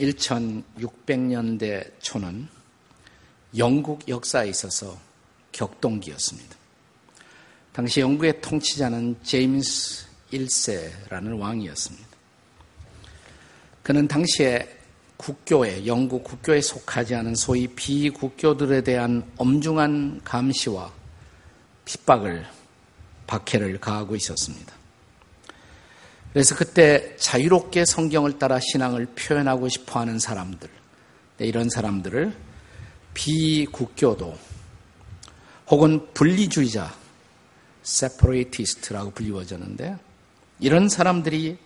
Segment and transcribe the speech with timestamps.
[0.00, 2.48] 1600년대 초는
[3.56, 4.98] 영국 역사에 있어서
[5.52, 6.56] 격동기였습니다.
[7.72, 12.08] 당시 영국의 통치자는 제임스 1세라는 왕이었습니다.
[13.82, 14.76] 그는 당시에
[15.16, 20.92] 국교에, 영국 국교에 속하지 않은 소위 비국교들에 대한 엄중한 감시와
[21.84, 22.46] 핍박을,
[23.26, 24.79] 박해를 가하고 있었습니다.
[26.32, 30.68] 그래서 그때 자유롭게 성경을 따라 신앙을 표현하고 싶어 하는 사람들,
[31.38, 32.32] 네, 이런 사람들을
[33.14, 34.38] 비국교도
[35.68, 36.92] 혹은 분리주의자,
[37.84, 39.96] separatist라고 불리워졌는데
[40.60, 41.58] 이런 사람들이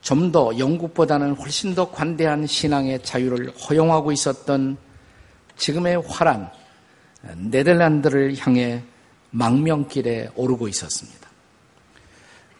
[0.00, 4.76] 좀 더 영국보다는 훨씬 더 관대한 신앙의 자유를 허용하고 있었던
[5.56, 6.50] 지금의 화란
[7.36, 8.82] 네덜란드를 향해
[9.30, 11.23] 망명길에 오르고 있었습니다.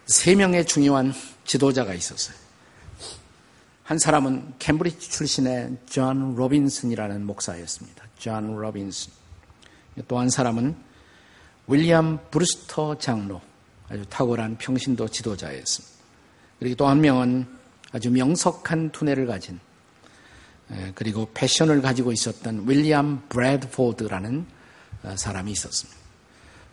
[0.06, 1.12] 세 명의 중요한
[1.44, 2.36] 지도자가 있었어요.
[3.84, 8.04] 한 사람은 캠브리지 출신의 존 로빈슨이라는 목사였습니다.
[8.18, 9.12] 존 로빈슨.
[10.08, 10.74] 또 한 사람은
[11.68, 13.40] 윌리엄 브루스터 장로,
[13.88, 15.94] 아주 탁월한 평신도 지도자였습니다.
[16.58, 17.46] 그리고 또 한 명은
[17.92, 19.60] 아주 명석한 두뇌를 가진
[20.94, 24.46] 그리고 passion을 가지고 있었던 윌리엄 브래드포드라는
[25.04, 26.00] 어, 사람이 있었습니다.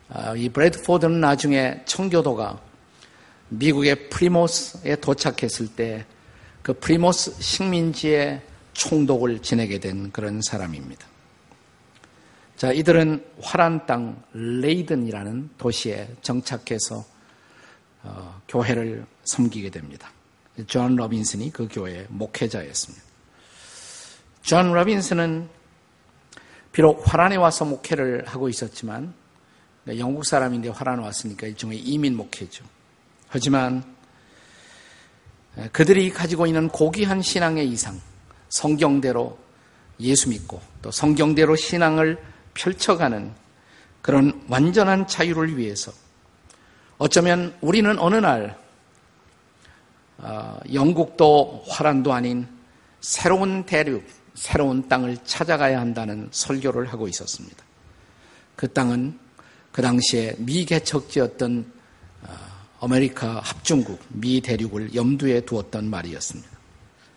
[0.09, 2.61] 아, 이 브래드포드는 나중에 청교도가
[3.51, 6.05] 미국의 프리모스에 도착했을 때
[6.61, 8.41] 그 프리모스 식민지의
[8.73, 11.07] 총독을 지내게 된 그런 사람입니다.
[12.55, 17.03] 자, 이들은 화란 땅 레이든이라는 도시에 정착해서
[18.03, 20.11] 어, 교회를 섬기게 됩니다.
[20.67, 23.03] 존 로빈슨이 그 교회의 목회자였습니다.
[24.43, 25.49] 존 로빈슨은
[26.71, 29.13] 비록 화란에 와서 목회를 하고 있었지만
[29.97, 32.63] 영국 사람인데 화란에 왔으니까 일종의 이민 목회죠.
[33.31, 33.81] 하지만
[35.71, 37.99] 그들이 가지고 있는 고귀한 신앙의 이상,
[38.49, 39.37] 성경대로
[40.01, 42.21] 예수 믿고 또 성경대로 신앙을
[42.53, 43.31] 펼쳐가는
[44.01, 45.93] 그런 완전한 자유를 위해서
[46.97, 48.59] 어쩌면 우리는 어느 날
[50.17, 52.47] 어, 영국도 화란도 아닌
[52.99, 54.03] 새로운 대륙,
[54.35, 57.63] 새로운 땅을 찾아가야 한다는 설교를 하고 있었습니다.
[58.55, 59.17] 그 땅은
[59.71, 61.71] 그 당시에 미개척지였던
[62.23, 62.50] 어,
[62.81, 66.49] 아메리카 합중국, 미 대륙을 염두에 두었던 말이었습니다.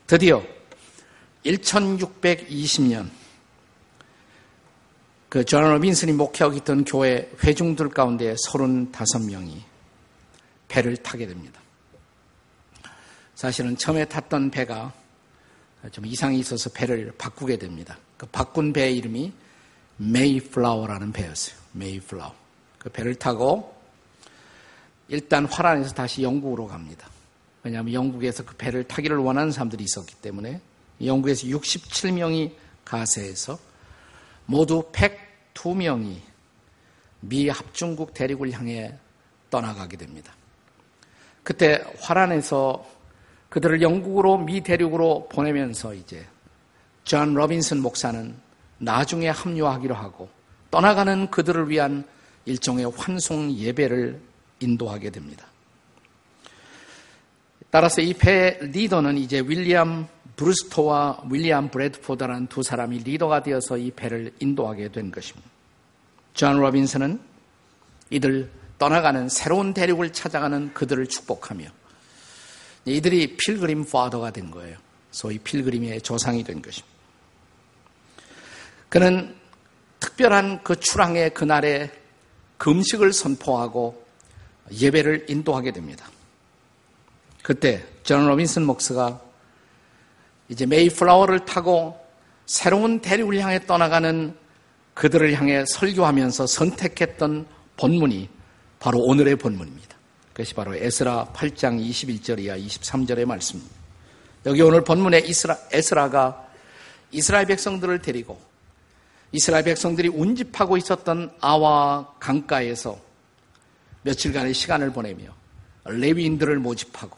[0.06, 0.42] 드디어
[1.44, 3.08] 1620년
[5.34, 9.62] 그 존 로빈슨이 목회하고 있던 교회 회중들 가운데 35명이
[10.69, 11.60] 배를 타게 됩니다.
[13.34, 14.92] 사실은 처음에 탔던 배가
[15.91, 17.98] 좀 이상이 있어서 배를 바꾸게 됩니다.
[18.16, 19.32] 그 바꾼 배의 이름이
[19.96, 21.56] 메이플라워라는 배였어요.
[21.72, 22.32] 메이플라워.
[22.78, 23.74] 그 배를 타고
[25.09, 27.09] 일단 화란에서 다시 영국으로 갑니다.
[27.62, 30.60] 왜냐하면 영국에서 그 배를 타기를 원하는 사람들이 있었기 때문에
[31.03, 32.53] 영국에서 67명이
[32.84, 33.59] 가세해서
[34.47, 36.16] 모두 102명이
[37.20, 38.94] 미 합중국 대륙을 향해
[39.50, 40.34] 떠나가게 됩니다.
[41.43, 42.84] 그때 화란에서
[43.48, 46.26] 그들을 영국으로 미 대륙으로 보내면서 이제
[47.04, 48.34] 존 로빈슨 목사는
[48.78, 50.28] 나중에 합류하기로 하고
[50.70, 52.04] 떠나가는 그들을 위한
[52.47, 54.20] 일종의 환송 예배를
[54.64, 55.47] 인도하게 됩니다.
[57.70, 60.06] 따라서 이 배 리더는 이제 윌리엄
[60.37, 65.48] 브루스터와 윌리엄 브래드포드라는 두 사람이 리더가 되어서 이 배를 인도하게 된 것입니다.
[66.34, 67.20] 존 로빈슨은
[68.10, 71.66] 이들 떠나가는 새로운 대륙을 찾아가는 그들을 축복하며
[72.86, 74.76] 이들이 필그림 파더가 된 거예요.
[75.10, 76.94] 소위 필그림의 조상이 된 것입니다.
[78.88, 79.34] 그는
[80.00, 81.91] 특별한 그 출항의 그날에
[82.58, 84.03] 금식을 선포하고
[84.72, 86.06] 예배를 인도하게 됩니다.
[87.42, 89.20] 그때 존 로빈슨 목사가
[90.48, 91.98] 이제 메이플라워를 타고
[92.47, 94.36] 새로운 대륙을 향해 떠나가는
[94.94, 98.28] 그들을 향해 설교하면서 선택했던 본문이
[98.78, 99.96] 바로 오늘의 본문입니다.
[100.32, 103.75] 그것이 바로 에스라 8장 21절 이하 23절의 말씀입니다.
[104.46, 106.46] 여기 오늘 본문에 이스라, 에스라가
[107.10, 108.40] 이스라엘 백성들을 데리고
[109.32, 112.99] 이스라엘 백성들이 운집하고 있었던 아와 강가에서
[114.05, 115.35] 며칠간의 시간을 보내며
[115.85, 117.17] 레위인들을 모집하고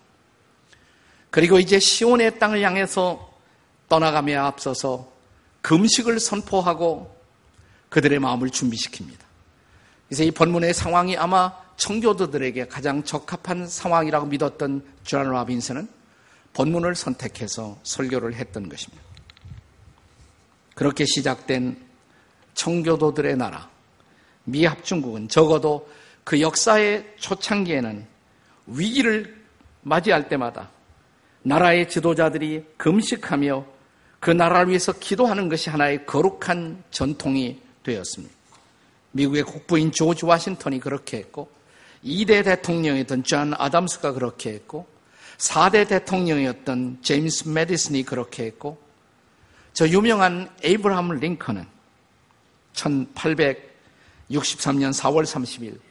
[1.31, 3.35] 그리고 이제 시온의 땅을 향해서
[3.89, 5.13] 떠나가며 앞서서
[5.63, 7.15] 금식을 선포하고
[7.89, 9.19] 그들의 마음을 준비시킵니다.
[10.09, 15.89] 그래서 이 본문의 상황이 아마 청교도들에게 가장 적합한 상황이라고 믿었던 존 라빈슨은
[16.53, 19.03] 본문을 선택해서 설교를 했던 것입니다.
[20.75, 21.77] 그렇게 시작된
[22.55, 23.69] 청교도들의 나라,
[24.45, 25.89] 미합중국은 적어도
[26.27, 28.05] 그 역사의 초창기에는
[28.67, 29.37] 위기를
[29.83, 30.71] 맞이할 때마다
[31.43, 33.65] 나라의 지도자들이 금식하며
[34.19, 38.35] 그 나라를 위해서 기도하는 것이 하나의 거룩한 전통이 되었습니다.
[39.13, 41.49] 미국의 국부인 조지 와싱턴이 그렇게 했고
[42.05, 44.89] 2대 대통령이었던 존 아담스가 그렇게 했고
[45.39, 48.83] 4대 대통령이었던 제임스 메디슨이 그렇게 했고
[49.75, 51.65] 저 유명한 에이브라함 링컨은
[52.73, 55.86] 1863년 4월 30일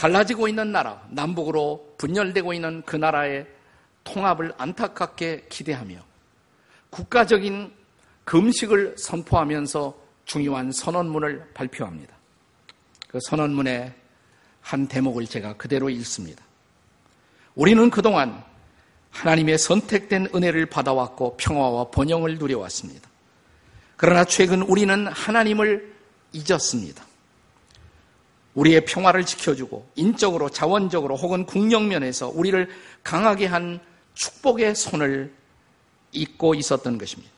[0.00, 3.46] 갈라지고 있는 나라, 남북으로 분열되고 있는 그 나라의
[4.02, 5.98] 통합을 안타깝게 기대하며
[6.88, 7.70] 국가적인
[8.24, 9.94] 금식을 선포하면서
[10.24, 12.14] 중요한 선언문을 발표합니다.
[13.08, 13.92] 그 선언문의
[14.62, 16.42] 한 대목을 제가 그대로 읽습니다.
[17.54, 18.42] 우리는 그동안
[19.10, 23.06] 하나님의 선택된 은혜를 받아왔고 평화와 번영을 누려왔습니다.
[23.98, 25.94] 그러나 최근 우리는 하나님을
[26.32, 27.09] 잊었습니다.
[28.54, 32.68] 우리의 평화를 지켜주고 인적으로 자원적으로 혹은 국력면에서 우리를
[33.02, 33.80] 강하게 한
[34.14, 35.32] 축복의 손을
[36.12, 37.30] 잊고 있었던 것입니다.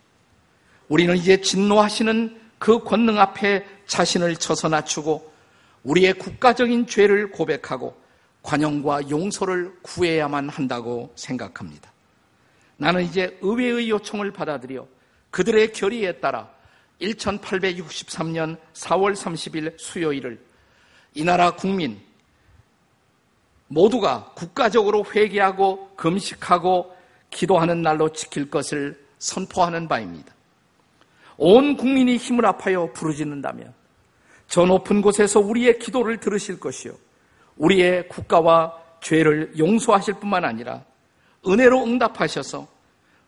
[0.88, 5.32] 우리는 이제 진노하시는 그 권능 앞에 자신을 쳐서 낮추고
[5.84, 8.00] 우리의 국가적인 죄를 고백하고
[8.42, 11.92] 관용과 용서를 구해야만 한다고 생각합니다.
[12.76, 14.86] 나는 이제 의회의 요청을 받아들여
[15.30, 16.50] 그들의 결의에 따라
[17.00, 20.40] 1863년 4월 30일 수요일을
[21.14, 22.00] 이 나라 국민
[23.68, 26.94] 모두가 국가적으로 회개하고 금식하고
[27.30, 30.34] 기도하는 날로 지킬 것을 선포하는 바입니다.
[31.38, 33.72] 온 국민이 힘을 합하여 부르짖는다면
[34.48, 36.92] 저 높은 곳에서 우리의 기도를 들으실 것이요.
[37.56, 40.84] 우리의 국가와 죄를 용서하실 뿐만 아니라
[41.46, 42.68] 은혜로 응답하셔서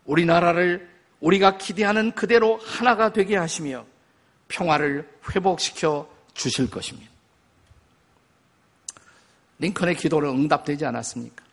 [0.05, 0.89] 우리나라를
[1.21, 3.87] 우리가 기대하는 그대로 하나가 되게 하시며
[4.49, 7.13] 평화를 회복시켜 주실 것입니다.
[9.59, 11.45] 링컨의 기도를 응답되지 않았습니까?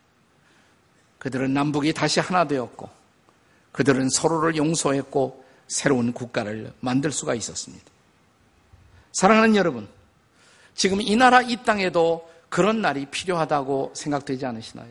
[1.18, 2.90] 그들은 남북이 다시 하나 되었고
[3.72, 7.84] 그들은 서로를 용서했고 새로운 국가를 만들 수가 있었습니다.
[9.12, 9.88] 사랑하는 여러분,
[10.74, 14.88] 지금 이 나라 이 땅에도 그런 날이 필요하다고 생각되지 않으시나요?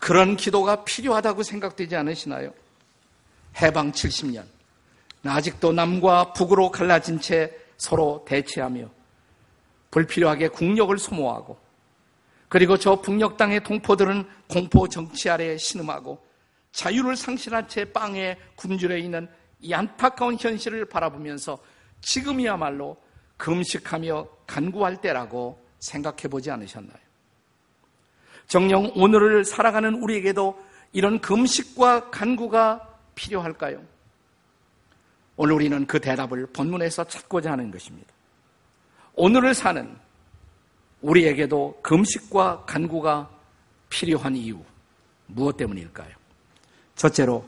[0.00, 2.52] 그런 기도가 필요하다고 생각되지 않으시나요?
[3.60, 4.44] 해방 70년.
[5.24, 8.88] 아직도 남과 북으로 갈라진 채 서로 대치하며
[9.90, 11.58] 불필요하게 국력을 소모하고
[12.48, 16.26] 그리고 저 북녘 땅의 동포들은 공포 정치 아래 신음하고
[16.72, 19.28] 자유를 상실한 채 빵에 굶주려 있는
[19.60, 21.58] 이 안타까운 현실을 바라보면서
[22.00, 22.96] 지금이야말로
[23.36, 26.98] 금식하며 간구할 때라고 생각해 보지 않으셨나요?
[28.46, 30.58] 정령 오늘을 살아가는 우리에게도
[30.92, 33.82] 이런 금식과 간구가 필요할까요?
[35.36, 38.08] 오늘 우리는 그 대답을 본문에서 찾고자 하는 것입니다.
[39.14, 39.96] 오늘을 사는
[41.02, 43.30] 우리에게도 금식과 간구가
[43.88, 44.58] 필요한 이유
[45.26, 46.10] 무엇 때문일까요?
[46.96, 47.44] 첫째로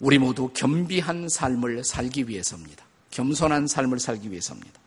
[0.00, 2.84] 우리 모두 겸비한 삶을 살기 위해서입니다.
[3.10, 4.80] 겸손한 삶을 살기 위해서입니다.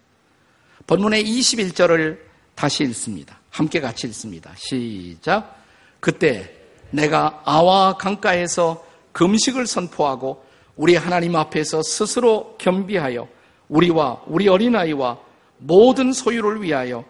[0.86, 2.20] 본문의 21절을
[2.56, 3.40] 다시 읽습니다.
[3.50, 4.54] 함께 같이 읽습니다.
[4.58, 5.56] 시작.
[6.00, 6.54] 그때
[6.92, 10.46] 내가 아와 강가에서 금식을 선포하고
[10.76, 13.28] 우리 하나님 앞에서 스스로 겸비하여
[13.70, 15.20] 우리와 우리 어린아이와
[15.58, 17.04] 모든 소유를 위하여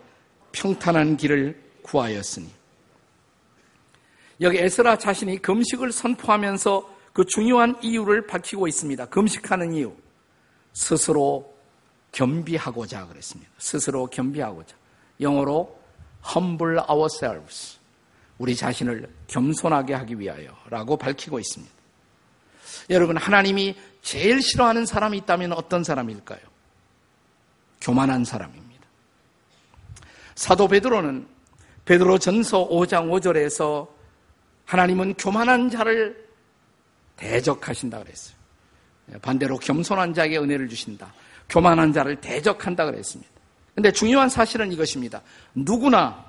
[0.58, 2.50] 평탄한 길을 구하였으니.
[4.42, 9.06] 여기 에스라 자신이 금식을 선포하면서 그 중요한 이유를 밝히고 있습니다.
[9.08, 9.96] 금식하는 이유.
[10.74, 11.56] 스스로
[12.12, 13.52] 겸비하고자 그랬습니다.
[13.58, 14.76] 스스로 겸비하고자.
[15.22, 15.80] 영어로
[16.36, 17.78] humble ourselves.
[18.38, 21.74] 우리 자신을 겸손하게 하기 위하여 라고 밝히고 있습니다.
[22.92, 26.40] 여러분, 하나님이 제일 싫어하는 사람이 있다면 어떤 사람일까요?
[27.82, 28.67] 교만한 사람입니다.
[30.38, 31.28] 사도 베드로는
[31.86, 33.88] 베드로 전서 5장 5절에서
[34.66, 36.28] 하나님은 교만한 자를
[37.16, 38.38] 대적하신다 그랬어요.
[39.24, 41.12] 반대로 겸손한 자에게 은혜를 주신다.
[41.50, 43.32] 교만한 자를 대적한다 그랬습니다.
[43.74, 45.24] 근데 중요한 사실은 이것입니다.
[45.56, 46.24] 누구나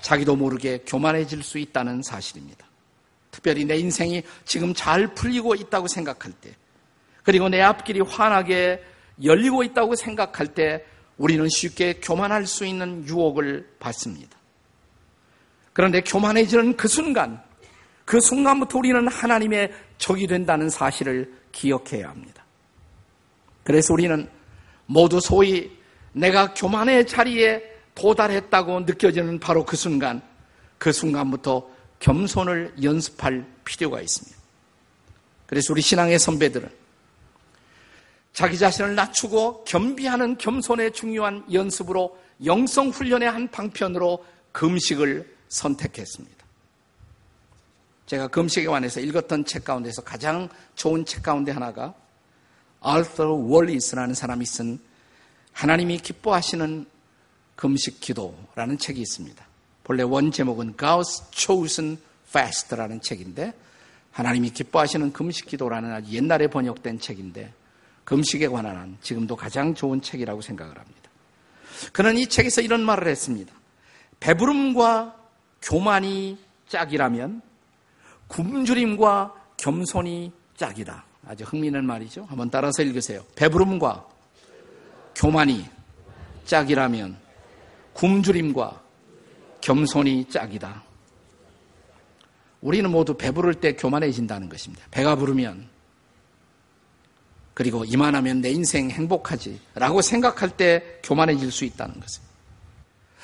[0.00, 2.64] 자기도 모르게 교만해질 수 있다는 사실입니다.
[3.32, 6.54] 특별히 내 인생이 지금 잘 풀리고 있다고 생각할 때,
[7.24, 8.84] 그리고 내 앞길이 환하게
[9.24, 10.84] 열리고 있다고 생각할 때
[11.20, 14.38] 우리는 쉽게 교만할 수 있는 유혹을 받습니다.
[15.74, 17.42] 그런데 교만해지는 그 순간,
[18.06, 22.42] 그 순간부터 우리는 하나님의 적이 된다는 사실을 기억해야 합니다.
[23.64, 24.30] 그래서 우리는
[24.86, 25.70] 모두 소위
[26.12, 30.22] 내가 교만의 자리에 도달했다고 느껴지는 바로 그 순간,
[30.78, 34.38] 그 순간부터 겸손을 연습할 필요가 있습니다.
[35.46, 36.79] 그래서 우리 신앙의 선배들은
[38.40, 46.42] 자기 자신을 낮추고 겸비하는 겸손의 중요한 연습으로 영성 훈련의 한 방편으로 금식을 선택했습니다.
[48.06, 51.92] 제가 금식에 관해서 읽었던 책 가운데서 가장 좋은 책 가운데 하나가
[52.80, 54.80] 알터 월리스라는 사람이 쓴
[55.52, 56.86] 하나님이 기뻐하시는
[57.56, 59.46] 금식 기도라는 책이 있습니다.
[59.84, 61.98] 본래 원 제목은 God's Chosen
[62.30, 63.52] Fast라는 책인데
[64.12, 67.59] 하나님이 기뻐하시는 금식 기도라는 아주 옛날에 번역된 책인데
[68.04, 71.10] 금식에 관한 한 지금도 가장 좋은 책이라고 생각을 합니다.
[71.92, 73.52] 그는 이 책에서 이런 말을 했습니다.
[74.20, 75.16] 배부름과
[75.62, 76.38] 교만이
[76.68, 77.42] 짝이라면
[78.28, 81.04] 굶주림과 겸손이 짝이다.
[81.26, 82.24] 아주 흥미있는 말이죠.
[82.24, 83.24] 한번 따라서 읽으세요.
[83.36, 84.06] 배부름과
[85.14, 85.66] 교만이
[86.44, 87.16] 짝이라면
[87.92, 88.82] 굶주림과
[89.60, 90.82] 겸손이 짝이다.
[92.60, 94.84] 우리는 모두 배부를 때 교만해진다는 것입니다.
[94.90, 95.68] 배가 부르면
[97.54, 102.34] 그리고 이만하면 내 인생 행복하지 라고 생각할 때 교만해질 수 있다는 것입니다.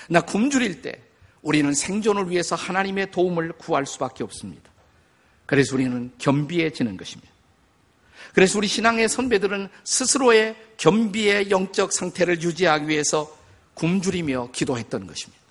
[0.08, 1.00] 나 굶주릴 때
[1.42, 4.70] 우리는 생존을 위해서 하나님의 도움을 구할 수밖에 없습니다.
[5.46, 7.32] 그래서 우리는 겸비해지는 것입니다.
[8.34, 13.34] 그래서 우리 신앙의 선배들은 스스로의 겸비의 영적 상태를 유지하기 위해서
[13.74, 15.42] 굶주리며 기도했던 것입니다.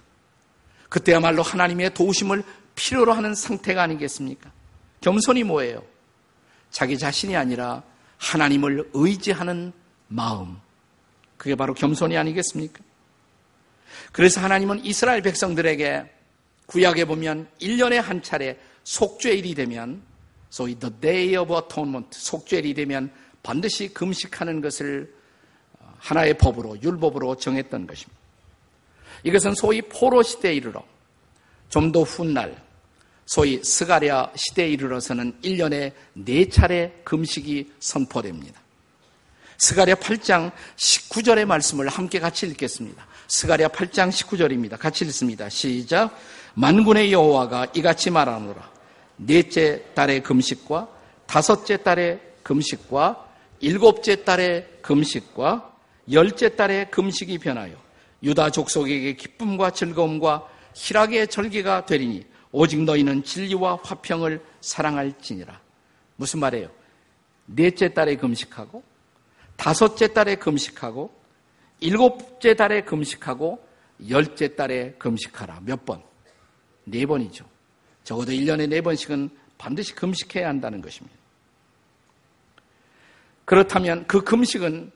[0.89, 2.43] 그때야말로 하나님의 도우심을
[2.75, 4.51] 필요로 하는 상태가 아니겠습니까?
[5.01, 5.83] 겸손이 뭐예요?
[6.71, 7.83] 자기 자신이 아니라
[8.25, 9.71] 하나님을 의지하는
[10.07, 10.57] 마음.
[11.37, 12.83] 그게 바로 겸손이 아니겠습니까?
[14.11, 16.11] 그래서 하나님은 이스라엘 백성들에게
[16.65, 20.01] 구약에 보면 1년에 한 차례 속죄일이 되면
[20.49, 23.11] 소위 the day of atonement 속죄일이 되면
[23.43, 25.13] 반드시 금식하는 것을
[25.99, 28.19] 하나의 법으로 율법으로 정했던 것입니다.
[29.23, 30.83] 이것은 소위 포로 시대에 이르러
[31.69, 32.64] 좀 더 훗날
[33.25, 38.61] 소위 스가랴 시대에 이르러서는 1년에 4차례 금식이 선포됩니다.
[39.57, 43.05] 스가랴 8장 19절의 말씀을 함께 같이 읽겠습니다.
[43.27, 44.77] 스가랴 8장 19절입니다.
[44.77, 45.49] 같이 읽습니다.
[45.49, 46.17] 시작.
[46.53, 48.69] 만군의 여호와가 이같이 말하노라.
[49.17, 50.89] 넷째 달의 금식과
[51.25, 53.25] 다섯째 달의 금식과
[53.59, 55.73] 일곱째 달의 금식과
[56.11, 57.73] 열째 달의 금식이 변하여
[58.21, 62.25] 유다 족속에게 기쁨과 즐거움과 희락의 절기가 되리니
[62.57, 65.59] 오직 너희는 진리와 화평을 사랑할지니라.
[66.15, 66.71] 무슨 말이에요?
[67.47, 68.81] 넷째 달에 금식하고
[69.57, 71.13] 다섯째 달에 금식하고
[71.81, 73.61] 일곱째 달에 금식하고
[74.07, 75.63] 열째 달에 금식하라.
[75.65, 76.01] 몇 번?
[76.85, 77.45] 네 번이죠.
[78.05, 81.17] 적어도 1년에 네 번씩은 반드시 금식해야 한다는 것입니다.
[83.43, 84.93] 그렇다면 그 금식은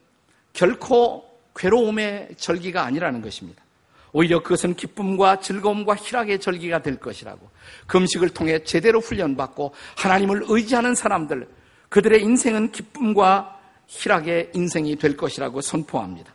[0.54, 3.62] 결코 괴로움의 절기가 아니라는 것입니다.
[4.12, 7.50] 오히려 그것은 기쁨과 즐거움과 희락의 절기가 될 것이라고.
[7.88, 11.48] 금식을 통해 제대로 훈련받고 하나님을 의지하는 사람들,
[11.90, 16.34] 그들의 인생은 기쁨과 희락의 인생이 될 것이라고 선포합니다.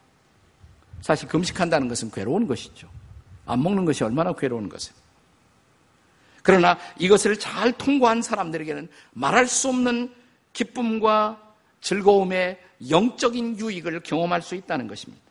[1.00, 2.88] 사실 금식한다는 것은 괴로운 것이죠.
[3.46, 4.94] 안 먹는 것이 얼마나 괴로운 것이에요.
[6.42, 10.12] 그러나 이것을 잘 통과한 사람들에게는 말할 수 없는
[10.52, 11.40] 기쁨과
[11.80, 12.58] 즐거움의
[12.90, 15.23] 영적인 유익을 경험할 수 있다는 것입니다.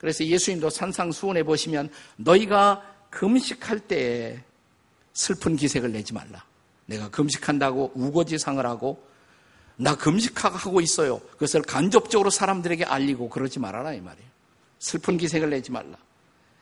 [0.00, 4.40] 그래서 예수님도 산상수원에 보시면 너희가 금식할 때에
[5.12, 6.42] 슬픈 기색을 내지 말라.
[6.86, 9.06] 내가 금식한다고 우거지상을 하고
[9.76, 11.18] 나 금식하고 있어요.
[11.32, 14.26] 그것을 간접적으로 사람들에게 알리고 그러지 말아라 이 말이에요.
[14.78, 15.98] 슬픈 기색을 내지 말라.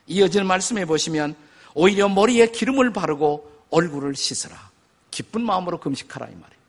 [0.07, 1.33] 이어지는 말씀에 보시면
[1.75, 4.69] 오히려 머리에 기름을 바르고 얼굴을 씻으라.
[5.11, 6.59] 기쁜 마음으로 금식하라 이 말이에요.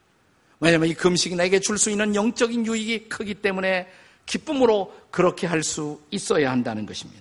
[0.61, 3.89] 왜냐하면 이 금식이 나에게 줄 수 있는 영적인 유익이 크기 때문에
[4.31, 7.21] 기쁨으로 그렇게 할 수 있어야 한다는 것입니다.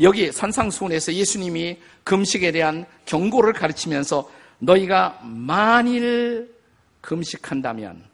[0.00, 6.54] 여기 산상수훈에서 예수님이 금식에 대한 경고를 가르치면서 너희가 만일
[7.00, 8.04] 금식한다면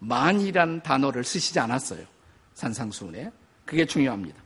[0.00, 2.04] 만이란 단어를 쓰시지 않았어요.
[2.54, 3.30] 산상수훈에.
[3.64, 4.36] 그게 중요합니다.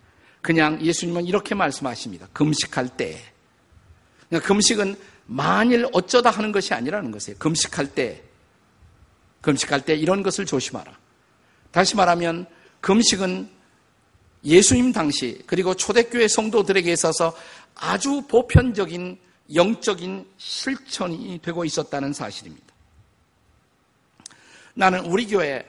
[0.42, 2.28] 그냥 예수님은 이렇게 말씀하십니다.
[2.34, 3.18] 금식할 때.
[4.28, 4.96] 그러니까 금식은
[5.26, 7.38] 만일 어쩌다 하는 것이 아니라는 것이에요.
[7.38, 8.22] 금식할 때.
[9.40, 11.03] 금식할 때 이런 것을 조심하라.
[11.74, 12.46] 다시 말하면
[12.80, 13.48] 금식은
[14.44, 17.36] 예수님 당시 그리고 초대교회 성도들에게 있어서
[17.74, 19.18] 아주 보편적인
[19.52, 22.64] 영적인 실천이 되고 있었다는 사실입니다.
[24.74, 25.68] 나는 우리 교회,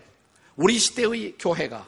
[0.55, 1.87] 우리 시대의 교회가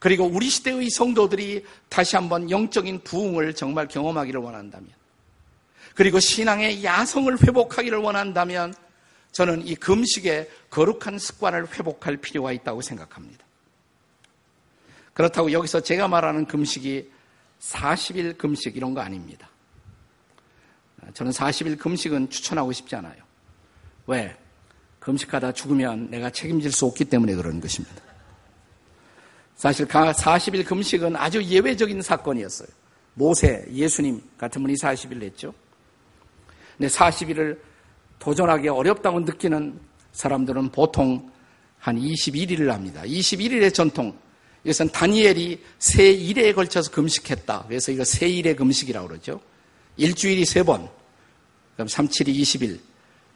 [0.00, 4.90] 그리고 우리 시대의 성도들이 다시 한번 영적인 부흥을 정말 경험하기를 원한다면
[5.94, 8.74] 그리고 신앙의 야성을 회복하기를 원한다면
[9.30, 13.43] 저는 이 금식의 거룩한 습관을 회복할 필요가 있다고 생각합니다.
[15.14, 17.10] 그렇다고 여기서 제가 말하는 금식이
[17.60, 19.48] 40일 금식 이런 거 아닙니다.
[21.14, 23.22] 저는 40일 금식은 추천하고 싶지 않아요.
[24.06, 24.36] 왜?
[24.98, 28.02] 금식하다 죽으면 내가 책임질 수 없기 때문에 그런 것입니다.
[29.54, 32.68] 사실 40일 금식은 아주 예외적인 사건이었어요.
[33.14, 35.54] 모세, 예수님 같은 분이 40일 했죠.
[36.76, 37.58] 근데 40일을
[38.18, 39.78] 도전하기 어렵다고 느끼는
[40.12, 41.30] 사람들은 보통
[41.78, 43.02] 한 21일을 합니다.
[43.02, 44.18] 21일의 전통.
[44.64, 47.66] 이것은 다니엘이 세 일에 걸쳐서 금식했다.
[47.68, 49.40] 그래서 이거 세 일의 금식이라고 그러죠.
[49.96, 50.88] 일주일이 세 번.
[51.74, 52.80] 그럼 3, 7이 20일.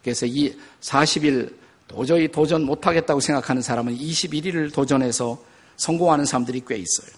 [0.03, 1.55] 그래서 이 40일
[1.87, 5.43] 도저히 도전 못하겠다고 생각하는 사람은 21일을 도전해서
[5.77, 7.11] 성공하는 사람들이 꽤 있어요.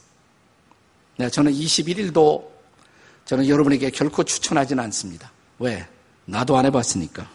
[1.16, 2.48] 네, 저는 21일도
[3.24, 5.30] 저는 여러분에게 결코 추천하지는 않습니다.
[5.58, 5.86] 왜?
[6.24, 7.28] 나도 안 해봤으니까.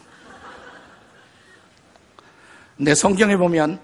[2.77, 3.79] 내 성경에 보면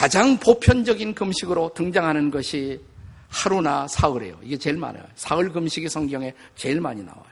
[0.00, 2.80] 가장 보편적인 금식으로 등장하는 것이
[3.28, 4.38] 하루나 사흘이에요.
[4.42, 5.04] 이게 제일 많아요.
[5.14, 7.22] 사흘 금식이 성경에 제일 많이 나와요.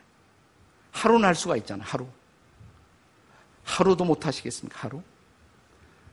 [0.92, 1.86] 하루는 할 수가 있잖아요.
[1.88, 2.06] 하루.
[3.64, 4.80] 하루도 못 하시겠습니까?
[4.80, 5.00] 하루?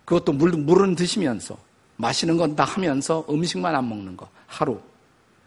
[0.05, 1.57] 그것도 물, 물은 드시면서
[1.97, 4.29] 마시는 건 다 하면서 음식만 안 먹는 거.
[4.47, 4.79] 하루.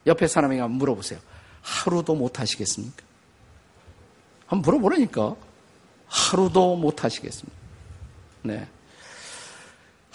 [0.07, 1.19] 옆에 사람에게 물어보세요.
[1.63, 3.03] 하루도 못 하시겠습니까?
[4.47, 5.37] 한번 물어보라니까.
[6.07, 7.59] 하루도 못 하시겠습니까?
[8.43, 8.69] 네.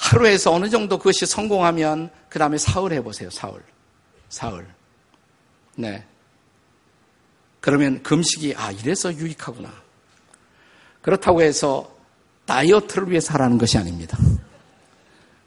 [0.04, 3.30] 하루에서 어느 정도 그것이 성공하면 그 다음에 사흘 해보세요.
[3.30, 3.64] 사흘.
[4.28, 4.68] 사흘.
[5.76, 6.04] 네.
[7.62, 9.72] 그러면 금식이 아 이래서 유익하구나.
[11.02, 11.96] 그렇다고 해서
[12.46, 14.18] 다이어트를 위해서 하라는 것이 아닙니다.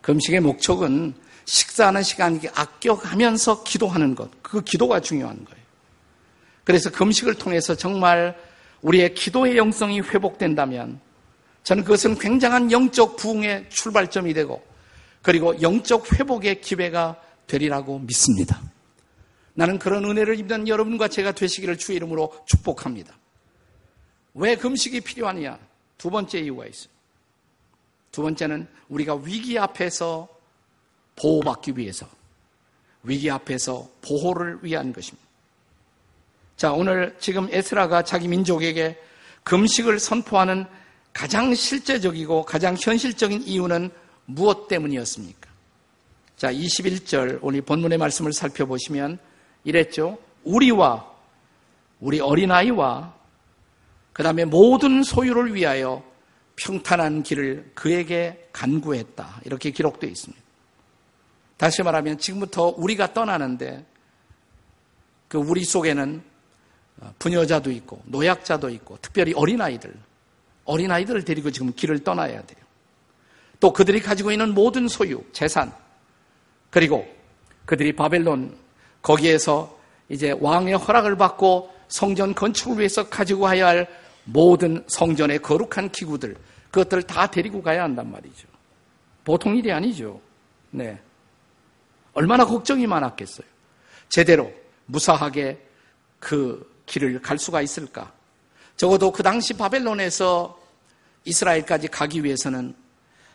[0.01, 4.31] 금식의 목적은 식사하는 시간 아껴가면서 기도하는 것.
[4.43, 5.63] 그 기도가 중요한 거예요.
[6.65, 8.35] 그래서 금식을 통해서 정말
[8.81, 11.01] 우리의 기도의 영성이 회복된다면
[11.67, 14.65] 저는 그것은 굉장한 영적 부흥의 출발점이 되고
[15.21, 18.63] 그리고 영적 회복의 기회가 되리라고 믿습니다.
[19.53, 23.19] 나는 그런 은혜를 입는 여러분과 제가 되시기를 주의 이름으로 축복합니다.
[24.35, 25.59] 왜 금식이 필요하냐?
[25.99, 26.89] 두 번째 이유가 있어요.
[28.13, 30.29] 두 번째는 우리가 위기 앞에서
[31.17, 32.09] 보호받기 위해서
[33.03, 35.27] 위기 앞에서 보호를 위한 것입니다.
[36.57, 38.97] 자, 오늘 지금 에스라가 자기 민족에게
[39.43, 40.67] 금식을 선포하는
[41.17, 43.91] 가장 실제적이고 가장 현실적인 이유는
[44.27, 45.49] 무엇 때문이었습니까?
[46.37, 49.19] 자, 21절 오늘 본문의 말씀을 살펴보시면
[49.65, 50.19] 이랬죠.
[50.45, 51.11] 우리와
[52.01, 53.15] 우리 어린아이와
[54.13, 56.05] 그 다음에 모든 소유를 위하여
[56.57, 59.41] 평탄한 길을 그에게 간구했다.
[59.47, 60.43] 이렇게 기록되어 있습니다.
[61.57, 63.87] 다시 말하면 지금부터 우리가 떠나는데
[65.29, 66.23] 그 우리 속에는
[67.19, 69.95] 부녀자도 있고 노약자도 있고 특별히 어린아이들
[70.67, 72.59] 어린아이들을 데리고 지금 길을 떠나야 돼요.
[73.59, 75.73] 또 그들이 가지고 있는 모든 소유, 재산
[76.71, 77.07] 그리고
[77.65, 78.57] 그들이 바벨론
[79.01, 83.89] 거기에서 이제 왕의 허락을 받고 성전 건축을 위해서 가지고 가야 할
[84.25, 86.37] 모든 성전의 거룩한 기구들
[86.71, 88.49] 그것들을 다 데리고 가야 한단 말이죠.
[89.25, 90.21] 보통 일이 아니죠.
[90.71, 91.01] 네.
[92.13, 93.47] 얼마나 걱정이 많았겠어요.
[94.09, 94.53] 제대로
[94.87, 95.59] 무사하게
[96.19, 98.13] 그 길을 갈 수가 있을까?
[98.77, 100.59] 적어도 그 당시 바벨론에서
[101.25, 102.75] 이스라엘까지 가기 위해서는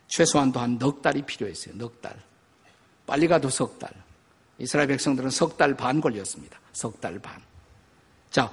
[0.08, 1.75] 최소한도 한 넉 달이 필요했어요.
[1.77, 2.15] 넉 달.
[3.06, 3.89] 빨리 가도 석 달.
[4.58, 6.60] 이스라엘 백성들은 석 달 반 걸렸습니다.
[6.73, 7.41] 석 달 반.
[8.30, 8.51] 자,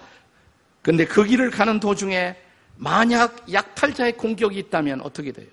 [0.82, 2.36] 근데 그 길을 가는 도중에
[2.76, 5.48] 만약 약탈자의 공격이 있다면 어떻게 돼요?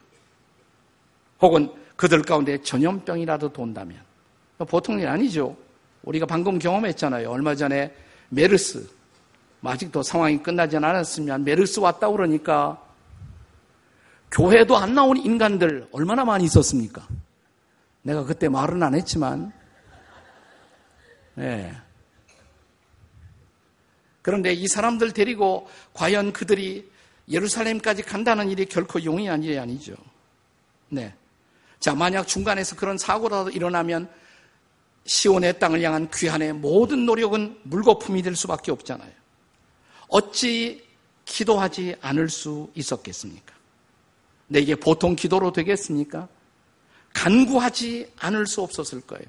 [1.41, 3.99] 혹은 그들 가운데 전염병이라도 돈다면
[4.67, 5.57] 보통 일 아니죠.
[6.03, 7.29] 우리가 방금 경험했잖아요.
[7.29, 7.93] 얼마 전에
[8.29, 8.87] 메르스
[9.67, 12.81] 아직도 상황이 끝나지 않았으면 메르스 왔다 그러니까
[14.31, 17.07] 교회도 안 나온 인간들 얼마나 많이 있었습니까?
[18.01, 19.51] 내가 그때 말은 안 했지만,
[21.35, 21.73] 네.
[24.21, 26.89] 그런데 이 사람들 데리고 과연 그들이
[27.29, 29.95] 예루살렘까지 간다는 일이 결코 용이 아니 아니죠.
[30.89, 31.13] 네.
[31.79, 34.09] 자, 만약 중간에서 그런 사고라도 일어나면
[35.05, 39.11] 시온의 땅을 향한 귀한의 모든 노력은 물거품이 될 수밖에 없잖아요.
[40.07, 40.85] 어찌
[41.25, 43.53] 기도하지 않을 수 있었겠습니까?
[44.47, 46.27] 내 이게 보통 기도로 되겠습니까?
[47.13, 49.25] 간구하지 않을 수 없었을 거예요.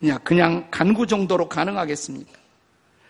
[0.00, 2.32] 그냥, 그냥 간구 정도로 가능하겠습니까?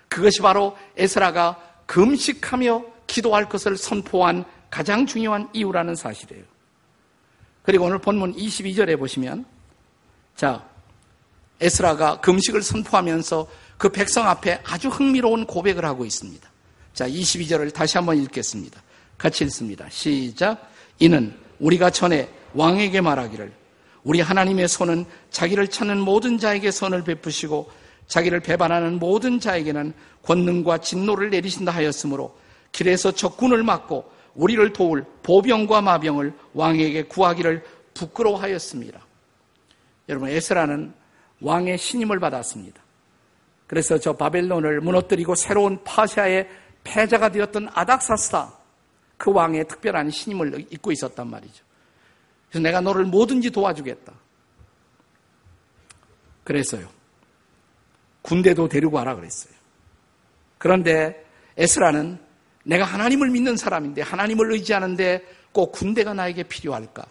[0.08, 6.44] 그것이 바로 에스라가 금식하며 기도할 것을 선포한 가장 중요한 이유라는 사실이에요.
[7.62, 9.44] 그리고 오늘 본문 22절에 보시면
[10.36, 10.68] 자
[11.60, 16.48] 에스라가 금식을 선포하면서 그 백성 앞에 아주 흥미로운 고백을 하고 있습니다.
[16.94, 18.82] 자 22절을 다시 한번 읽겠습니다.
[19.18, 19.86] 같이 읽습니다.
[19.90, 20.70] 시작.
[20.98, 23.52] 이는 우리가 전에 왕에게 말하기를
[24.02, 27.70] 우리 하나님의 손은 자기를 찾는 모든 자에게 선을 베푸시고
[28.06, 32.38] 자기를 배반하는 모든 자에게는 권능과 진노를 내리신다 하였으므로
[32.72, 39.00] 길에서 적군을 막고 우리를 도울 보병과 마병을 왕에게 구하기를 부끄러워하였습니다.
[40.08, 40.92] 여러분 에스라는
[41.40, 42.85] 왕의 신임을 받았습니다.
[43.66, 46.48] 그래서 저 바벨론을 무너뜨리고 새로운 파샤의
[46.84, 48.52] 패자가 되었던 아닥사스다
[49.16, 51.64] 그 왕의 특별한 신임을 입고 있었단 말이죠.
[52.48, 54.12] 그래서 내가 너를 뭐든지 도와주겠다.
[56.44, 56.88] 그랬어요.
[58.22, 59.52] 군대도 데리고 와라 그랬어요.
[60.58, 61.24] 그런데
[61.56, 62.18] 에스라는
[62.64, 67.06] 내가 하나님을 믿는 사람인데 하나님을 의지하는데 꼭 군대가 나에게 필요할까?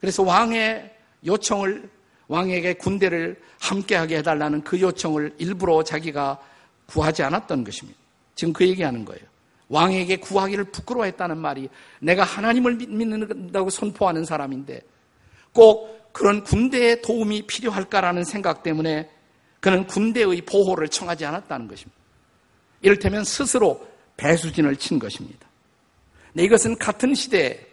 [0.00, 1.88] 그래서 왕의 요청을
[2.28, 6.38] 왕에게 군대를 함께하게 해달라는 그 요청을 일부러 자기가
[6.86, 7.98] 구하지 않았던 것입니다.
[8.34, 9.22] 지금 그 얘기하는 거예요.
[9.68, 11.68] 왕에게 구하기를 부끄러워했다는 말이
[12.00, 14.80] 내가 하나님을 믿는다고 선포하는 사람인데
[15.52, 19.10] 꼭 그런 군대의 도움이 필요할까라는 생각 때문에
[19.60, 21.98] 그는 군대의 보호를 청하지 않았다는 것입니다.
[22.82, 25.48] 이를테면 스스로 배수진을 친 것입니다.
[26.34, 27.66] 네, 이것은 같은 시대에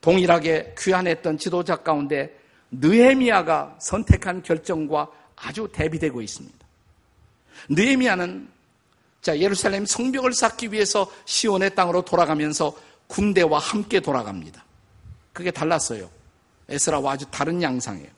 [0.00, 2.38] 동일하게 귀환했던 지도자 가운데
[2.80, 6.58] 느헤미야가 선택한 결정과 아주 대비되고 있습니다.
[7.68, 8.48] 느헤미야는
[9.22, 14.64] 자 예루살렘 성벽을 쌓기 위해서 시온의 땅으로 돌아가면서 군대와 함께 돌아갑니다.
[15.32, 16.10] 그게 달랐어요.
[16.68, 18.08] 에스라와 아주 다른 양상이에요.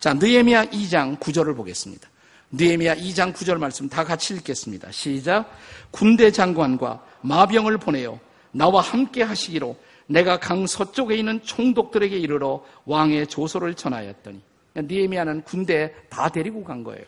[0.00, 2.08] 자 느헤미야 2장 9절을 보겠습니다.
[2.50, 4.90] 느헤미야 2장 9절 말씀 다 같이 읽겠습니다.
[4.92, 5.50] 시작.
[5.90, 8.20] 군대 장관과 마병을 보내요.
[8.52, 9.76] 나와 함께 하시기로
[10.08, 14.40] 내가 강 서쪽에 있는 총독들에게 이르러 왕의 조소를 전하였더니
[14.76, 17.04] 니에미아는 군대 다 데리고 간 거예요.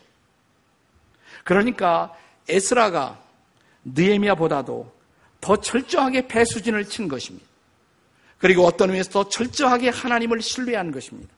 [1.44, 2.14] 그러니까
[2.48, 3.18] 에스라가
[3.84, 4.92] 느에미아보다도
[5.40, 7.46] 더 철저하게 배수진을 친 것입니다.
[8.38, 11.32] 그리고 어떤 의미에서 더 철저하게 하나님을 신뢰한 것입니다.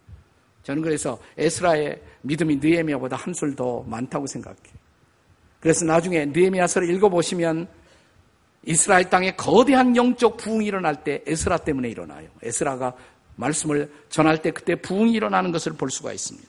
[0.65, 4.83] 저는 그래서 에스라의 믿음이 느에미아보다 한술 더 많다고 생각해요.
[5.61, 7.69] 그래서 나중에 느에미아서를 읽어보시면
[8.65, 12.29] 이스라엘 땅에 거대한 영적 부흥이 일어날 때 에스라 때문에 일어나요.
[12.43, 12.95] 에스라가
[13.37, 16.49] 말씀을 전할 때 그때 부흥이 일어나는 것을 볼 수가 있습니다.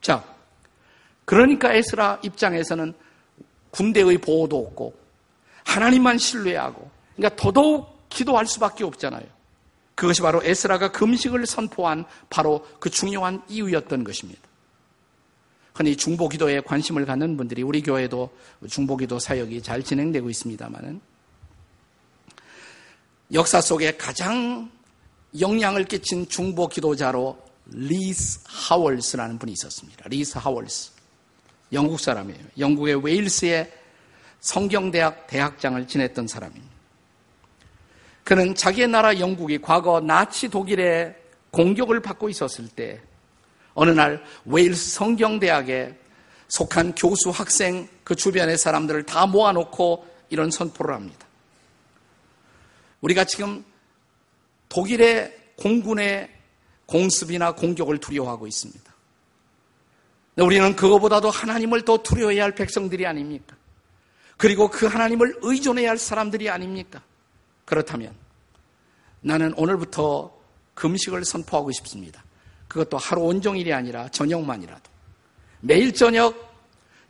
[0.00, 0.24] 자,
[1.24, 2.94] 그러니까 에스라 입장에서는
[3.70, 4.94] 군대의 보호도 없고
[5.64, 9.24] 하나님만 신뢰하고 그러니까 더더욱 기도할 수밖에 없잖아요.
[9.94, 14.40] 그것이 바로 에스라가 금식을 선포한 바로 그 중요한 이유였던 것입니다.
[15.74, 18.30] 흔히 중보기도에 관심을 갖는 분들이 우리 교회도
[18.68, 21.00] 중보기도 사역이 잘 진행되고 있습니다만은
[23.32, 24.70] 역사 속에 가장
[25.40, 30.04] 영향을 끼친 중보 기도자로 리스 하월스라는 분이 있었습니다.
[30.08, 30.92] 리스 하월스.
[31.72, 32.44] 영국 사람이에요.
[32.58, 33.72] 영국의 웨일스의
[34.40, 36.72] 성경대학 대학장을 지냈던 사람입니다.
[38.22, 41.16] 그는 자기의 나라 영국이 과거 나치 독일의
[41.50, 43.00] 공격을 받고 있었을 때
[43.74, 45.98] 어느 날 웨일스 성경대학에
[46.48, 51.26] 속한 교수, 학생, 그 주변의 사람들을 다 모아놓고 이런 선포를 합니다.
[53.00, 53.64] 우리가 지금
[54.68, 56.30] 독일의 공군의
[56.86, 58.94] 공습이나 공격을 두려워하고 있습니다.
[60.36, 63.56] 우리는 그거보다도 하나님을 더 두려워해야 할 백성들이 아닙니까?
[64.36, 67.02] 그리고 그 하나님을 의존해야 할 사람들이 아닙니까?
[67.64, 68.14] 그렇다면
[69.20, 70.36] 나는 오늘부터
[70.74, 72.24] 금식을 선포하고 싶습니다.
[72.74, 74.90] 그것도 하루 온종일이 아니라 저녁만이라도
[75.60, 76.34] 매일 저녁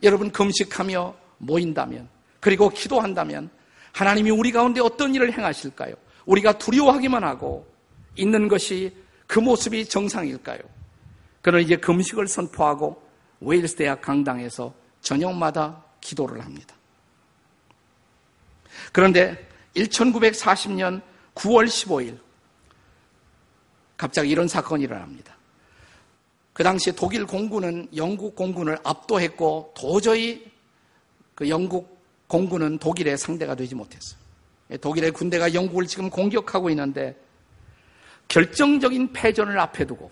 [0.03, 2.07] 여러분 금식하며 모인다면
[2.39, 3.49] 그리고 기도한다면
[3.91, 5.95] 하나님이 우리 가운데 어떤 일을 행하실까요?
[6.27, 7.67] 우리가 두려워하기만 하고
[8.15, 10.59] 있는 것이 그 모습이 정상일까요?
[11.41, 13.01] 그는 이제 금식을 선포하고
[13.39, 16.75] 웨일스 대학 강당에서 저녁마다 기도를 합니다.
[18.91, 21.01] 그런데 1940년
[21.33, 22.19] 9월 15일
[23.97, 25.34] 갑자기 이런 사건이 일어납니다.
[26.55, 30.49] 그 당시에 독일 공군은 영국 공군을 압도했고 도저히
[31.35, 34.17] 그 영국 공군은 독일의 상대가 되지 못했어요.
[34.79, 37.13] 독일의 군대가 영국을 지금 공격하고 있는데
[38.29, 40.09] 결정적인 패전을 앞에 두고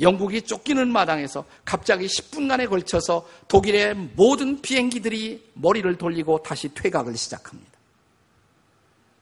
[0.00, 7.72] 영국이 쫓기는 마당에서 갑자기 10분간에 걸쳐서 독일의 모든 비행기들이 머리를 돌리고 다시 퇴각을 시작합니다.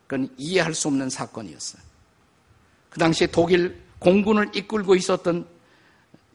[0.07, 1.83] 그건 이해할 수 없는 사건이었어요.
[2.91, 5.56] 그 당시에 독일 공군을 이끌고 있었던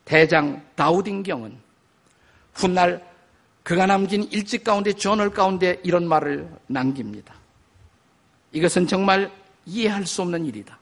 [0.05, 1.57] 대장 다우딩경은
[2.53, 3.11] 훗날
[3.63, 7.35] 그가 남긴 일찍 가운데 저널 가운데 이런 말을 남깁니다.
[8.51, 9.31] 이것은 정말
[9.65, 10.77] 이해할 수 없는 일이다.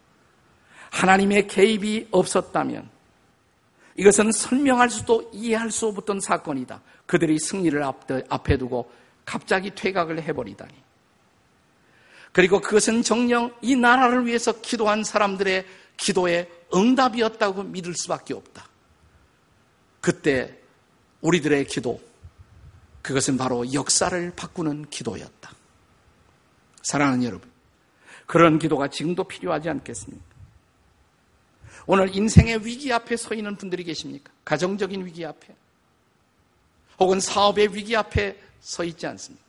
[0.91, 2.89] 하나님의 개입이 없었다면
[3.95, 6.81] 이것은 설명할 수도 이해할 수 없던 사건이다.
[7.05, 8.89] 그들이 승리를 앞에 두고
[9.25, 10.73] 갑자기 퇴각을 해버리다니.
[12.31, 15.65] 그리고 그것은 정령 이 나라를 위해서 기도한 사람들의
[15.97, 18.68] 기도의 응답이었다고 믿을 수밖에 없다.
[20.01, 20.57] 그때
[21.21, 22.01] 우리들의 기도,
[23.01, 25.51] 그것은 바로 역사를 바꾸는 기도였다.
[26.81, 27.49] 사랑하는 여러분,
[28.25, 30.23] 그런 기도가 지금도 필요하지 않겠습니까?
[31.87, 34.31] 오늘 인생의 위기 앞에 서 있는 분들이 계십니까?
[34.45, 35.55] 가정적인 위기 앞에.
[36.99, 39.43] 혹은 사업의 위기 앞에 서 있지 않습니까?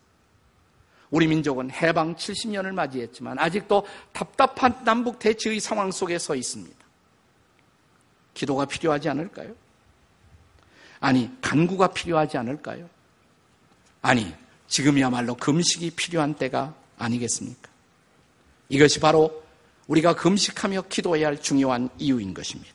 [1.11, 6.79] 우리 민족은 해방 70년을 맞이했지만 아직도 답답한 남북 대치의 상황 속에 서 있습니다.
[8.33, 9.55] 기도가 필요하지 않을까요?
[11.01, 12.89] 아니, 간구가 필요하지 않을까요?
[14.03, 14.33] 아니,
[14.69, 17.71] 지금이야말로 금식이 필요한 때가 아니겠습니까?
[18.69, 19.43] 이것이 바로
[19.89, 22.75] 우리가 금식하며 기도해야 할 중요한 이유인 것입니다.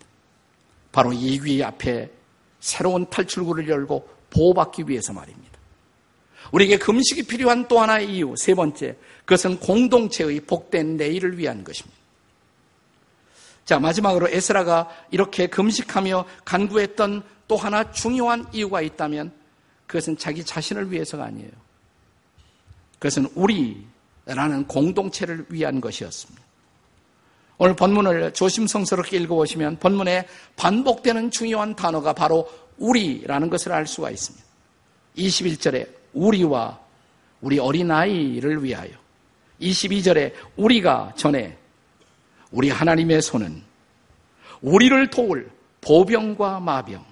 [0.92, 2.12] 바로 이위 앞에
[2.60, 5.56] 새로운 탈출구를 열고 보호받기 위해서 말입니다.
[6.52, 11.98] 우리에게 금식이 필요한 또 하나의 이유, 세 번째, 그것은 공동체의 복된 내일을 위한 것입니다.
[13.66, 19.32] 자, 마지막으로 에스라가 이렇게 금식하며 간구했던 또 하나 중요한 이유가 있다면
[19.88, 21.52] 그것은 자기 자신을 위해서가 아니에요.
[23.00, 26.46] 그것은 우리라는 공동체를 위한 것이었습니다.
[27.58, 34.46] 오늘 본문을 조심성스럽게 읽어보시면 본문에 반복되는 중요한 단어가 바로 우리라는 것을 알 수가 있습니다.
[35.18, 36.80] 21절에 우리와
[37.42, 38.92] 우리 어린아이를 위하여
[39.62, 41.58] 22절에 우리가 전에
[42.56, 43.62] 우리 하나님의 손은
[44.62, 47.06] 우리를 도울 보병과 마병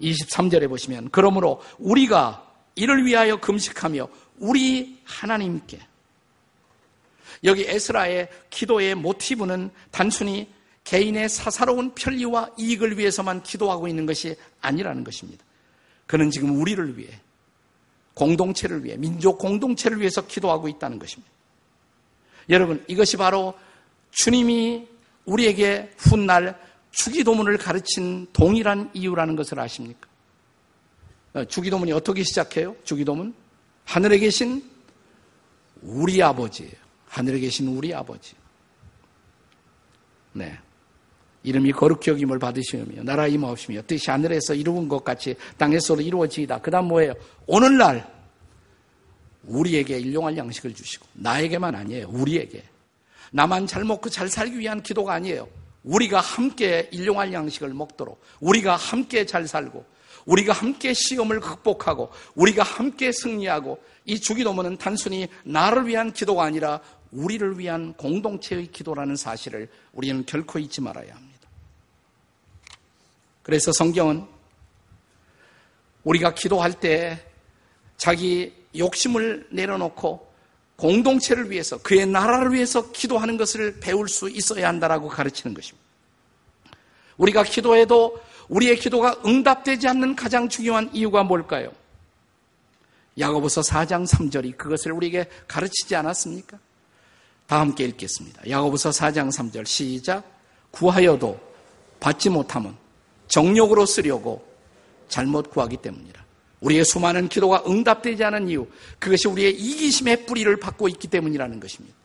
[0.00, 4.08] 23절에 보시면 그러므로 우리가 이를 위하여 금식하며
[4.40, 5.78] 우리 하나님께
[7.44, 10.48] 여기 에스라의 기도의 모티브는 단순히
[10.82, 15.44] 개인의 사사로운 편리와 이익을 위해서만 기도하고 있는 것이 아니라는 것입니다.
[16.08, 17.20] 그는 지금 우리를 위해
[18.14, 21.32] 공동체를 위해 민족 공동체를 위해서 기도하고 있다는 것입니다.
[22.48, 23.54] 여러분 이것이 바로
[24.16, 24.88] 주님이
[25.26, 26.58] 우리에게 훗날
[26.90, 30.08] 주기도문을 가르친 동일한 이유라는 것을 아십니까?
[31.34, 32.74] 어, 주기도문이 어떻게 시작해요?
[32.82, 33.34] 주기도문
[33.84, 34.64] 하늘에 계신
[35.82, 36.72] 우리 아버지예요.
[37.08, 38.34] 하늘에 계신 우리 아버지.
[40.32, 40.58] 네.
[41.42, 46.60] 이름이 거룩히 여김을 받으시며 나라 임하옵시며 뜻이 하늘에서 이루은 것 같이 땅에서도 이루어지이다.
[46.62, 47.12] 그 다음 뭐예요?
[47.46, 48.10] 오늘날
[49.44, 52.08] 우리에게 일용할 양식을 주시고 나에게만 아니에요.
[52.08, 52.75] 우리에게.
[53.36, 55.46] 나만 잘 먹고 잘 살기 위한 기도가 아니에요.
[55.84, 59.84] 우리가 함께 일용할 양식을 먹도록 우리가 함께 잘 살고
[60.24, 66.80] 우리가 함께 시험을 극복하고 우리가 함께 승리하고 이 주기도문은 단순히 나를 위한 기도가 아니라
[67.12, 71.48] 우리를 위한 공동체의 기도라는 사실을 우리는 결코 잊지 말아야 합니다.
[73.42, 74.26] 그래서 성경은
[76.04, 77.22] 우리가 기도할 때
[77.98, 80.26] 자기 욕심을 내려놓고
[80.76, 85.84] 공동체를 위해서 그의 나라를 위해서 기도하는 것을 배울 수 있어야 한다라고 가르치는 것입니다.
[87.16, 91.72] 우리가 기도해도 우리의 기도가 응답되지 않는 가장 중요한 이유가 뭘까요?
[93.18, 96.58] 야고보서 4장 3절이 그것을 우리에게 가르치지 않았습니까?
[97.46, 98.48] 다 함께 읽겠습니다.
[98.48, 100.24] 야고보서 4장 3절 시작
[100.70, 101.40] 구하여도
[101.98, 102.76] 받지 못함은
[103.28, 104.46] 정욕으로 쓰려고
[105.08, 106.25] 잘못 구하기 때문이라.
[106.60, 108.66] 우리의 수많은 기도가 응답되지 않은 이유,
[108.98, 111.96] 그것이 우리의 이기심의 뿌리를 받고 있기 때문이라는 것입니다.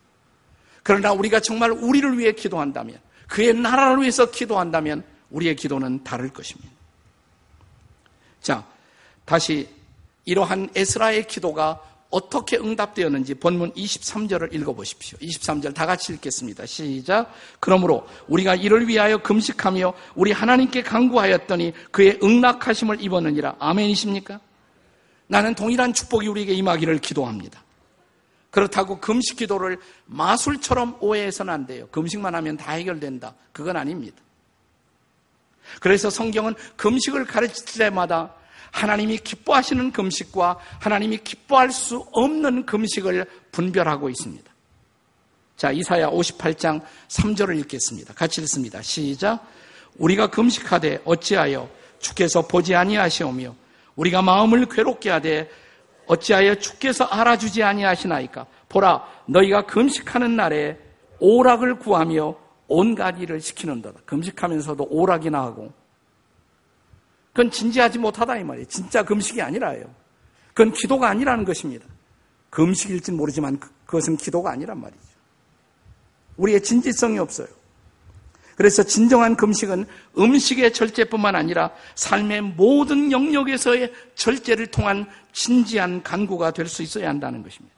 [0.82, 6.70] 그러나 우리가 정말 우리를 위해 기도한다면, 그의 나라를 위해서 기도한다면, 우리의 기도는 다를 것입니다.
[8.40, 8.66] 자,
[9.24, 9.68] 다시
[10.24, 11.80] 이러한 에스라의 기도가
[12.12, 15.18] 어떻게 응답되었는지 본문 23절을 읽어보십시오.
[15.18, 16.66] 23절 다 같이 읽겠습니다.
[16.66, 17.32] 시작.
[17.58, 23.56] 그러므로 우리가 이를 위하여 금식하며 우리 하나님께 강구하였더니 그의 응낙하심을 입었느니라.
[23.58, 24.40] 아멘이십니까?
[25.26, 27.64] 나는 동일한 축복이 우리에게 임하기를 기도합니다.
[28.50, 31.88] 그렇다고 금식 기도를 마술처럼 오해해서는 안 돼요.
[31.90, 33.34] 금식만 하면 다 해결된다.
[33.52, 34.18] 그건 아닙니다.
[35.80, 38.34] 그래서 성경은 금식을 가르칠 때마다
[38.70, 44.52] 하나님이 기뻐하시는 금식과 하나님이 기뻐할 수 없는 금식을 분별하고 있습니다.
[45.56, 48.14] 자, 이사야 58장 3절을 읽겠습니다.
[48.14, 48.82] 같이 읽습니다.
[48.82, 49.46] 시작.
[49.98, 53.54] 우리가 금식하되 어찌하여 주께서 보지 아니하시오며
[53.96, 55.50] 우리가 마음을 괴롭게 하되
[56.06, 60.78] 어찌하여 주께서 알아주지 아니하시나이까 보라 너희가 금식하는 날에
[61.20, 64.00] 오락을 구하며 온갖 일을 시키는도다.
[64.06, 65.72] 금식하면서도 오락이나 하고
[67.32, 68.66] 그건 진지하지 못하다 이 말이에요.
[68.68, 69.84] 진짜 금식이 아니라요.
[70.54, 71.86] 그건 기도가 아니라는 것입니다.
[72.50, 75.00] 금식일진 모르지만 그, 그것은 기도가 아니란 말이죠.
[76.36, 77.48] 우리의 진지성이 없어요.
[78.56, 79.86] 그래서 진정한 금식은
[80.18, 87.74] 음식의 절제뿐만 아니라 삶의 모든 영역에서의 절제를 통한 진지한 간구가 될 수 있어야 한다는 것입니다.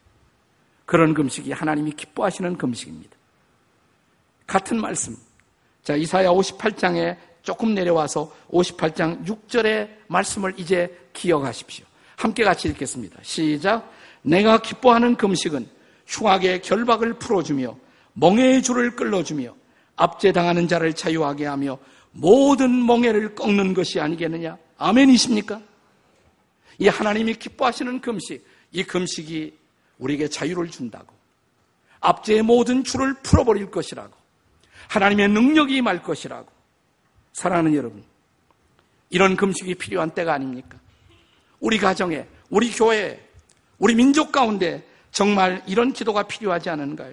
[0.84, 3.16] 그런 금식이 하나님이 기뻐하시는 금식입니다.
[4.46, 5.16] 같은 말씀.
[5.84, 11.84] 자, 이사야 58장에 조금 내려와서 58장 6절의 말씀을 이제 기억하십시오.
[12.16, 13.18] 함께 같이 읽겠습니다.
[13.22, 13.92] 시작.
[14.22, 15.68] 내가 기뻐하는 금식은
[16.06, 17.76] 흉악의 결박을 풀어주며
[18.14, 19.54] 멍해의 줄을 끌어주며
[19.96, 21.78] 압제당하는 자를 자유하게 하며
[22.12, 24.56] 모든 멍해를 꺾는 것이 아니겠느냐?
[24.78, 25.60] 아멘이십니까?
[26.78, 29.52] 이 하나님이 기뻐하시는 금식, 이 금식이
[29.98, 31.12] 우리에게 자유를 준다고.
[32.00, 34.12] 압제의 모든 줄을 풀어버릴 것이라고.
[34.88, 36.53] 하나님의 능력이 임할 것이라고.
[37.34, 38.02] 사랑하는 여러분,
[39.10, 40.78] 이런 금식이 필요한 때가 아닙니까?
[41.60, 43.20] 우리 가정에, 우리 교회에,
[43.78, 47.12] 우리 민족 가운데 정말 이런 기도가 필요하지 않은가요?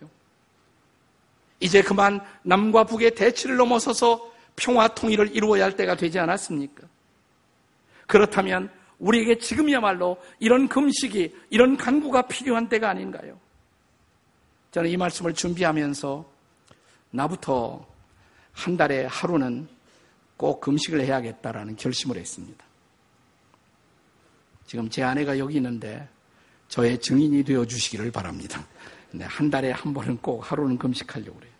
[1.59, 6.87] 이제 그만 남과 북의 대치를 넘어서서 평화 통일을 이루어야 할 때가 되지 않았습니까?
[8.05, 13.39] 그렇다면 우리에게 지금이야말로 이런 금식이, 이런 간구가 필요한 때가 아닌가요?
[14.71, 16.25] 저는 이 말씀을 준비하면서
[17.09, 17.87] 나부터
[18.53, 19.67] 한 달에 하루는
[20.41, 22.65] 꼭 금식을 해야겠다라는 결심을 했습니다.
[24.65, 26.09] 지금 제 아내가 여기 있는데
[26.67, 28.65] 저의 증인이 되어 주시기를 바랍니다.
[29.21, 31.51] 한 달에 한 번은 꼭 하루는 금식하려고 그래요.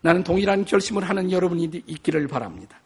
[0.00, 2.80] 나는 동일한 결심을 하는 여러분이 있기를 바랍니다.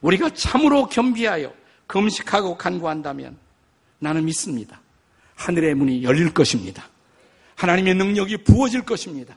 [0.00, 1.52] 우리가 참으로 겸비하여
[1.86, 3.36] 금식하고 간구한다면
[3.98, 4.80] 나는 믿습니다.
[5.34, 6.88] 하늘의 문이 열릴 것입니다.
[7.56, 9.36] 하나님의 능력이 부어질 것입니다.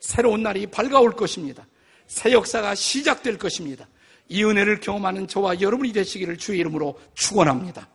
[0.00, 1.66] 새로운 날이 밝아올 것입니다.
[2.06, 3.88] 새 역사가 시작될 것입니다.
[4.28, 7.88] 이 은혜를 경험하는 저와 여러분이 되시기를 주의 이름으로 축원합니다.